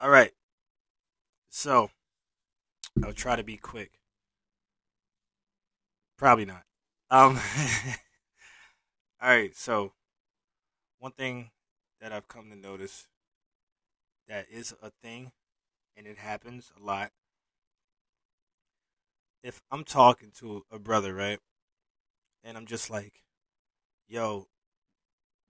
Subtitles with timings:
[0.00, 0.32] All right.
[1.48, 1.90] So,
[3.04, 4.00] I'll try to be quick.
[6.16, 6.64] Probably not.
[7.10, 7.38] Um.
[9.20, 9.56] all right.
[9.56, 9.92] So,
[10.98, 11.50] one thing
[12.00, 13.06] that I've come to notice
[14.28, 15.32] that is a thing,
[15.96, 17.12] and it happens a lot.
[19.44, 21.38] If I'm talking to a brother, right,
[22.44, 23.24] and I'm just like,
[24.08, 24.48] "Yo,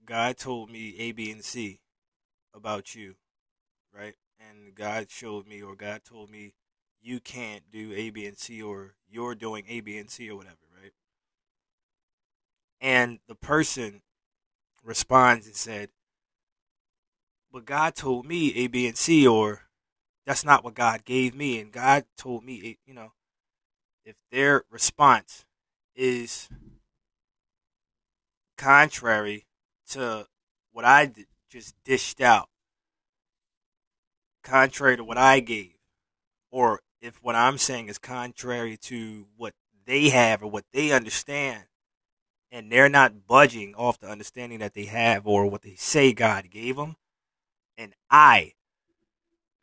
[0.05, 1.81] guy told me A, B, and C
[2.55, 3.17] about you,
[3.93, 4.17] right?"
[4.51, 6.55] And God showed me, or God told me,
[7.03, 10.37] you can't do A, B, and C, or you're doing A, B, and C, or
[10.37, 10.93] whatever, right?
[12.81, 14.03] And the person
[14.83, 15.91] responds and said,
[17.53, 19.63] But God told me A, B, and C, or
[20.27, 21.61] that's not what God gave me.
[21.61, 23.13] And God told me, you know,
[24.05, 25.45] if their response
[25.95, 26.49] is
[28.57, 29.47] contrary
[29.91, 30.27] to
[30.73, 31.13] what I
[31.51, 32.49] just dished out,
[34.45, 35.75] contrary to what I gave,
[36.53, 39.55] or if what I'm saying is contrary to what
[39.87, 41.65] they have or what they understand,
[42.53, 46.51] and they're not budging off the understanding that they have or what they say God
[46.51, 46.97] gave them,
[47.77, 48.53] and I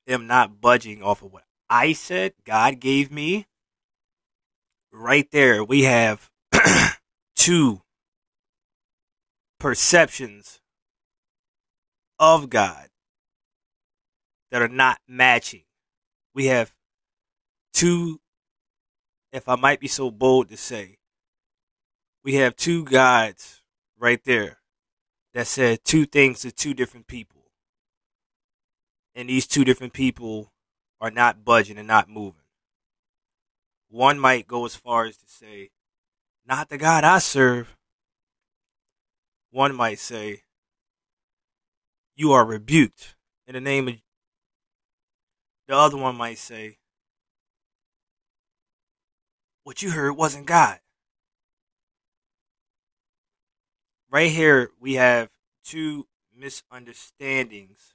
[0.08, 3.48] am not budging off of what I said God gave me,
[4.92, 6.30] right there we have
[7.36, 7.82] two
[9.60, 10.60] perceptions
[12.20, 12.91] of God
[14.52, 15.64] that are not matching.
[16.36, 16.74] We have
[17.74, 18.20] two,
[19.32, 20.98] if I might be so bold to say,
[22.24, 23.62] we have two gods
[23.98, 24.60] right there
[25.34, 27.42] that said two things to two different people.
[29.16, 30.52] And these two different people
[31.00, 32.42] are not budging and not moving.
[33.90, 35.72] One might go as far as to say,
[36.46, 37.76] not the God I serve.
[39.50, 40.44] One might say,
[42.16, 43.16] you are rebuked
[43.48, 43.96] in the name of.
[45.68, 46.78] The other one might say,
[49.64, 50.80] what you heard wasn't God.
[54.10, 55.30] Right here, we have
[55.64, 57.94] two misunderstandings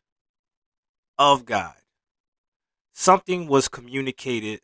[1.18, 1.74] of God.
[2.94, 4.60] Something was communicated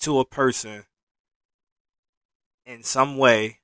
[0.00, 0.84] to a person
[2.66, 3.60] in some way,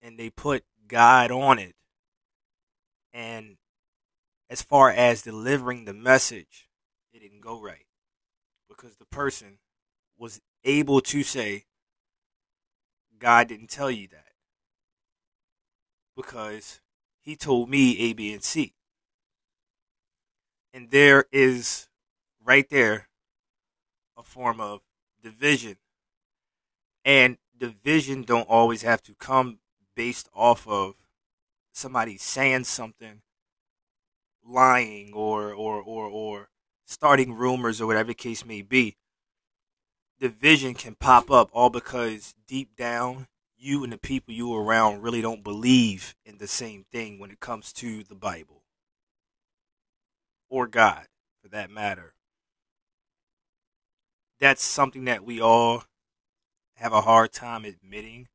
[0.00, 1.74] and they put God on it.
[3.12, 3.56] And
[4.48, 6.67] as far as delivering the message,
[7.18, 7.86] it didn't go right
[8.68, 9.58] because the person
[10.16, 11.64] was able to say,
[13.18, 14.32] God didn't tell you that
[16.16, 16.80] because
[17.20, 18.74] he told me A, B, and C.
[20.72, 21.88] And there is
[22.44, 23.08] right there
[24.16, 24.80] a form of
[25.20, 25.76] division.
[27.04, 29.58] And division don't always have to come
[29.96, 30.94] based off of
[31.72, 33.22] somebody saying something
[34.44, 36.48] lying or or or or
[36.88, 38.96] starting rumors or whatever the case may be
[40.18, 43.26] division can pop up all because deep down
[43.56, 47.40] you and the people you around really don't believe in the same thing when it
[47.40, 48.62] comes to the Bible
[50.48, 51.06] or God
[51.42, 52.14] for that matter.
[54.40, 55.84] That's something that we all
[56.76, 58.28] have a hard time admitting.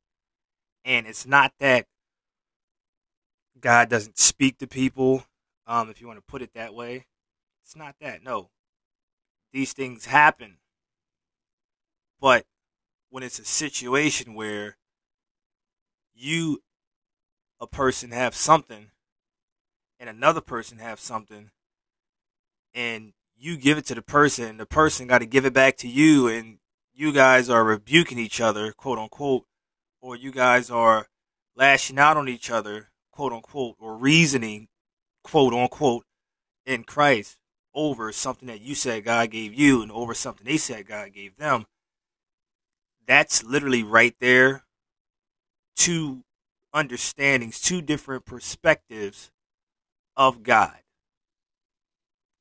[0.84, 1.85] And it's not that
[3.59, 5.24] God doesn't speak to people,
[5.66, 7.06] um, if you want to put it that way.
[7.63, 8.24] It's not that.
[8.24, 8.50] No.
[9.51, 10.57] These things happen
[12.24, 12.46] but
[13.09, 14.78] when it's a situation where
[16.16, 16.63] you,
[17.59, 18.91] a person, have something
[20.00, 21.52] and another person have something,
[22.73, 25.75] and you give it to the person, and the person got to give it back
[25.75, 26.59] to you, and
[26.94, 29.44] you guys are rebuking each other, quote unquote,
[30.02, 31.07] or you guys are
[31.57, 34.69] lashing out on each other, quote unquote, or reasoning,
[35.25, 36.06] quote unquote,
[36.66, 37.38] in Christ
[37.75, 41.38] over something that you said God gave you and over something they said God gave
[41.38, 41.66] them
[43.06, 44.63] that's literally right there
[45.75, 46.23] two
[46.73, 49.31] understandings, two different perspectives
[50.16, 50.78] of God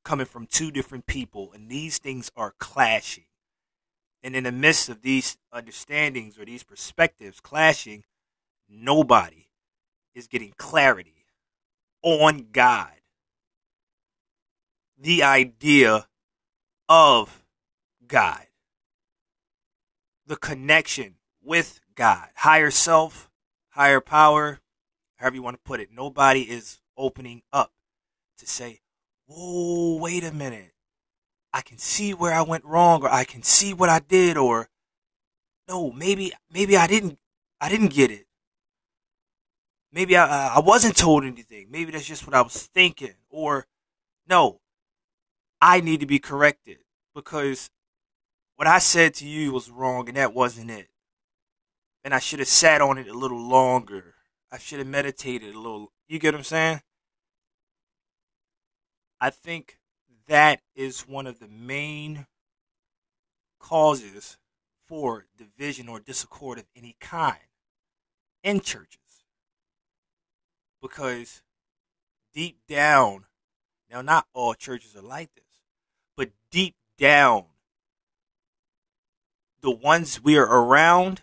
[0.03, 3.25] coming from two different people, and these things are clashing.
[4.21, 8.03] And in the midst of these understandings or these perspectives clashing,
[8.69, 9.47] nobody
[10.15, 11.25] is getting clarity
[12.01, 12.91] on God.
[15.03, 16.07] The idea
[16.89, 17.43] of
[18.07, 18.47] God
[20.25, 23.29] the connection with God, higher self,
[23.69, 24.61] higher power,
[25.17, 25.89] however you want to put it.
[25.91, 27.71] Nobody is opening up
[28.37, 28.81] to say,
[29.27, 30.71] whoa, wait a minute.
[31.53, 34.69] I can see where I went wrong or I can see what I did or
[35.67, 37.19] no, maybe, maybe I didn't,
[37.61, 38.25] I didn't get it.
[39.91, 41.67] Maybe I, I wasn't told anything.
[41.69, 43.67] Maybe that's just what I was thinking or
[44.27, 44.61] no,
[45.65, 46.79] I need to be corrected
[47.15, 47.69] because
[48.57, 50.89] what I said to you was wrong and that wasn't it.
[52.03, 54.15] And I should have sat on it a little longer.
[54.51, 55.93] I should have meditated a little.
[56.09, 56.81] You get what I'm saying?
[59.21, 59.79] I think
[60.27, 62.27] that is one of the main
[63.57, 64.37] causes
[64.85, 67.39] for division or discord of any kind
[68.43, 68.99] in churches.
[70.81, 71.41] Because
[72.33, 73.27] deep down,
[73.89, 75.42] now not all churches are like this,
[76.15, 77.45] but deep down,
[79.61, 81.21] the ones we are around,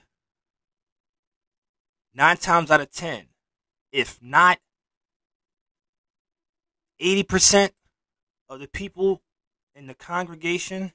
[2.15, 3.27] nine times out of ten,
[3.93, 4.59] if not
[7.01, 7.71] 80%
[8.49, 9.23] of the people
[9.75, 10.93] in the congregation,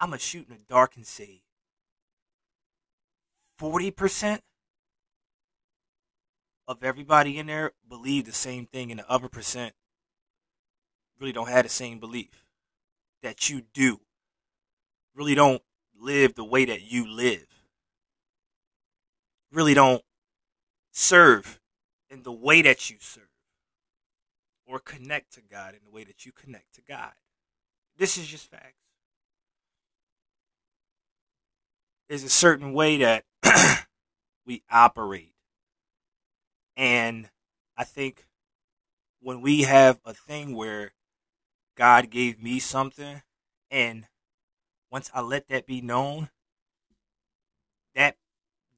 [0.00, 1.42] I'm going to shoot in the dark and say
[3.60, 4.40] 40%
[6.68, 9.74] of everybody in there believe the same thing, and the other percent
[11.18, 12.44] really don't have the same belief
[13.22, 14.00] that you do.
[15.14, 15.62] Really don't
[16.00, 17.46] live the way that you live.
[19.52, 20.02] Really don't
[20.92, 21.60] serve
[22.10, 23.24] in the way that you serve
[24.66, 27.12] or connect to God in the way that you connect to God.
[27.96, 28.74] This is just facts.
[32.08, 33.24] There's a certain way that
[34.46, 35.32] we operate.
[36.76, 37.28] And
[37.76, 38.26] I think
[39.20, 40.92] when we have a thing where
[41.78, 43.22] God gave me something,
[43.70, 44.08] and
[44.90, 46.28] once I let that be known,
[47.94, 48.16] that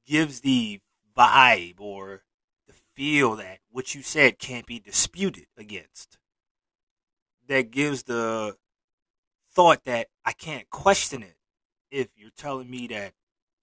[0.06, 0.80] gives the
[1.16, 2.24] vibe or
[2.68, 6.18] the feel that what you said can't be disputed against.
[7.48, 8.58] That gives the
[9.50, 11.36] thought that I can't question it
[11.90, 13.14] if you're telling me that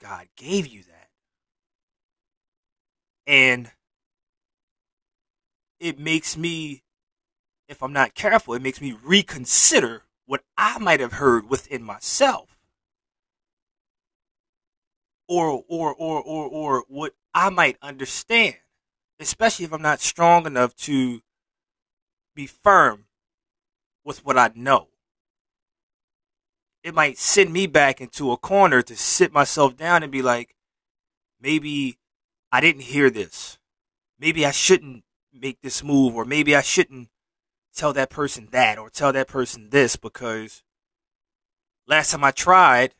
[0.01, 1.09] God gave you that.
[3.27, 3.69] And
[5.79, 6.81] it makes me,
[7.67, 12.57] if I'm not careful, it makes me reconsider what I might have heard within myself.
[15.27, 18.55] Or, or, or, or, or what I might understand,
[19.19, 21.21] especially if I'm not strong enough to
[22.33, 23.05] be firm
[24.05, 24.87] with what I know.
[26.83, 30.55] It might send me back into a corner to sit myself down and be like,
[31.41, 31.97] maybe
[32.49, 33.57] I didn't hear this.
[34.17, 35.03] Maybe I shouldn't
[35.33, 37.09] make this move, or maybe I shouldn't
[37.75, 40.63] tell that person that, or tell that person this, because
[41.87, 42.93] last time I tried,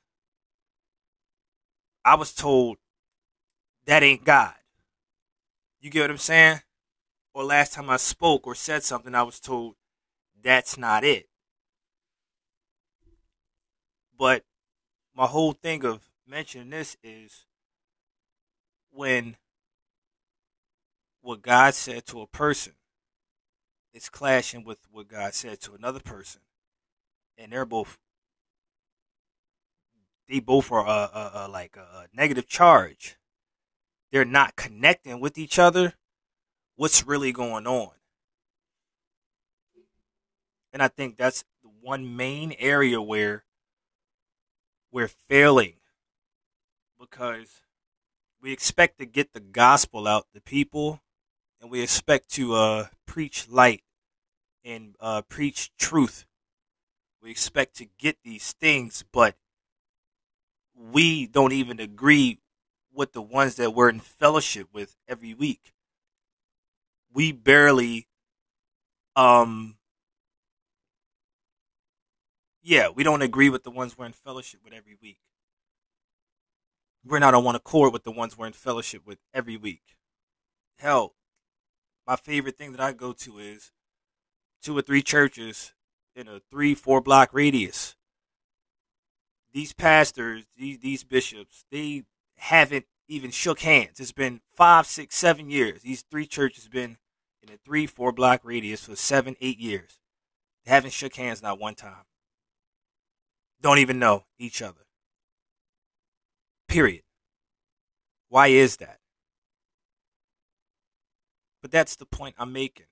[2.05, 2.77] I was told
[3.85, 4.53] that ain't God.
[5.79, 6.61] You get what I'm saying?
[7.33, 9.75] Or last time I spoke or said something, I was told
[10.41, 11.27] that's not it.
[14.17, 14.43] But
[15.15, 17.45] my whole thing of mentioning this is
[18.91, 19.35] when
[21.21, 22.73] what God said to a person
[23.97, 26.41] is clashing with what God said to another person,
[27.37, 27.97] and they're both
[30.29, 33.15] they both are uh, uh, uh, like a negative charge.
[34.11, 35.93] They're not connecting with each other.
[36.75, 37.91] What's really going on?
[40.73, 43.45] And I think that's the one main area where
[44.91, 45.75] we're failing
[46.99, 47.61] because
[48.41, 51.01] we expect to get the gospel out to people
[51.61, 53.81] and we expect to uh, preach light
[54.67, 56.25] and uh, preach truth.
[57.23, 59.35] We expect to get these things, but
[60.75, 62.39] we don't even agree
[62.93, 65.73] with the ones that we're in fellowship with every week.
[67.13, 68.07] We barely,
[69.15, 69.77] um,
[72.61, 75.19] yeah, we don't agree with the ones we're in fellowship with every week.
[77.05, 79.95] We're not on one accord with the ones we're in fellowship with every week.
[80.77, 81.15] Hell,
[82.05, 83.71] my favorite thing that I go to is
[84.61, 85.73] two or three churches
[86.15, 87.95] in a three, four block radius.
[89.53, 92.03] These pastors, these these bishops, they
[92.37, 93.99] haven't even shook hands.
[93.99, 95.81] It's been five, six, seven years.
[95.81, 96.97] These three churches have been
[97.41, 99.99] in a three, four block radius for seven, eight years.
[100.65, 102.05] They haven't shook hands not one time.
[103.61, 104.85] Don't even know each other.
[106.67, 107.03] Period.
[108.29, 108.99] Why is that?
[111.61, 112.85] But that's the point I'm making.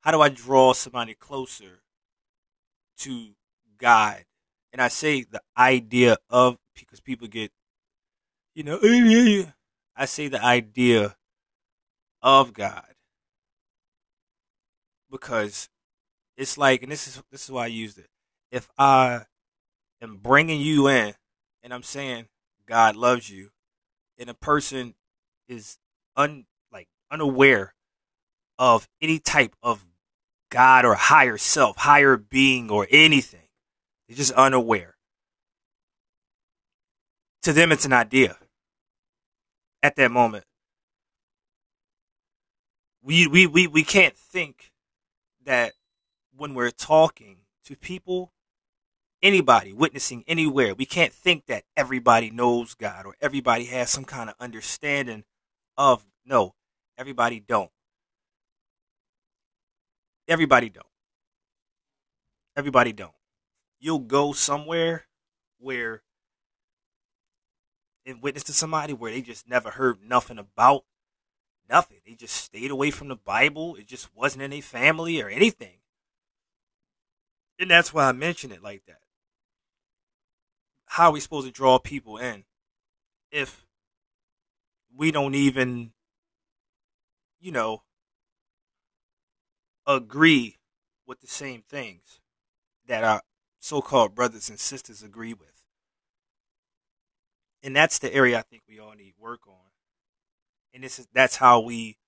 [0.00, 1.82] How do I draw somebody closer
[2.98, 3.28] to
[3.78, 4.24] God?
[4.72, 7.50] And I say the idea of, because people get,
[8.54, 8.78] you know,
[9.96, 11.16] I say the idea
[12.22, 12.94] of God.
[15.10, 15.68] Because
[16.36, 18.06] it's like, and this is this is why I used it.
[18.50, 19.22] If I
[20.00, 21.14] am bringing you in,
[21.62, 22.26] and I'm saying
[22.66, 23.50] God loves you,
[24.18, 24.94] and a person
[25.48, 25.76] is
[26.16, 27.74] un like unaware
[28.58, 29.84] of any type of
[30.50, 33.48] God or higher self, higher being, or anything.
[34.08, 34.96] They're just unaware.
[37.42, 38.36] To them, it's an idea
[39.82, 40.44] at that moment.
[43.02, 44.72] We, we, we, we can't think
[45.44, 45.72] that
[46.36, 48.32] when we're talking to people,
[49.22, 54.28] anybody witnessing anywhere, we can't think that everybody knows God or everybody has some kind
[54.28, 55.24] of understanding
[55.78, 56.54] of no,
[56.98, 57.70] everybody don't.
[60.30, 60.86] Everybody don't.
[62.56, 63.14] Everybody don't.
[63.80, 65.06] You'll go somewhere
[65.58, 66.02] where
[68.06, 70.84] and witness to somebody where they just never heard nothing about
[71.68, 71.98] nothing.
[72.06, 73.74] They just stayed away from the Bible.
[73.74, 75.78] It just wasn't in a family or anything.
[77.58, 79.00] And that's why I mention it like that.
[80.86, 82.44] How are we supposed to draw people in
[83.32, 83.66] if
[84.96, 85.90] we don't even,
[87.40, 87.82] you know,
[89.96, 90.56] agree
[91.06, 92.20] with the same things
[92.86, 93.22] that our
[93.58, 95.48] so called brothers and sisters agree with?
[97.62, 99.70] And that's the area I think we all need work on.
[100.72, 101.98] And this is that's how we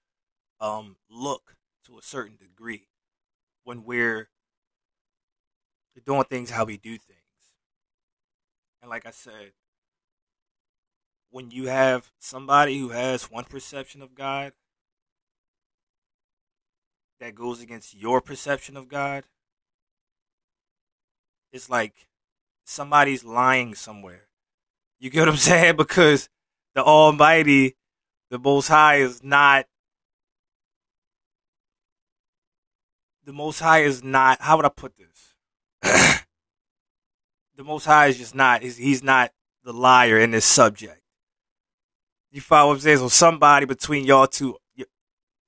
[0.60, 2.88] um, look to a certain degree
[3.64, 4.28] when we're
[6.04, 7.18] doing things how we do things.
[8.80, 9.52] And like I said,
[11.30, 14.52] when you have somebody who has one perception of God
[17.22, 19.22] that goes against your perception of God,
[21.52, 21.94] it's like
[22.64, 24.26] somebody's lying somewhere.
[24.98, 25.76] You get what I'm saying?
[25.76, 26.28] Because
[26.74, 27.76] the Almighty,
[28.28, 29.66] the Most High, is not.
[33.24, 34.40] The Most High is not.
[34.40, 35.34] How would I put this?
[37.56, 38.62] the Most High is just not.
[38.62, 39.30] He's, not
[39.62, 41.00] the liar in this subject.
[42.32, 42.98] You follow what I'm saying?
[42.98, 44.56] So somebody between y'all two,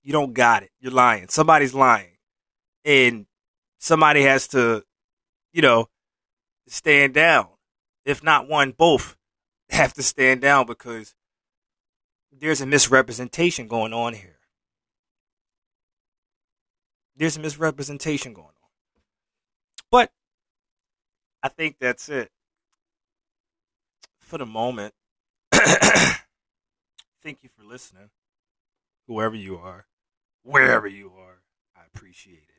[0.05, 0.71] you don't got it.
[0.81, 1.29] You're lying.
[1.29, 2.17] Somebody's lying,
[2.85, 3.27] and
[3.79, 4.85] somebody has to,
[5.53, 5.89] you know,
[6.69, 7.49] stand down.
[8.05, 9.17] If not one, both
[9.71, 11.15] have to stand down because
[12.31, 14.39] there's a misrepresentation going on here.
[17.17, 18.53] There's a misrepresentation going on.
[19.91, 20.13] But
[21.43, 22.31] I think that's it
[24.19, 24.95] for the moment.
[25.53, 28.11] Thank you for listening,
[29.07, 29.87] whoever you are,
[30.45, 31.43] wherever you are.
[31.77, 32.54] I appreciate it.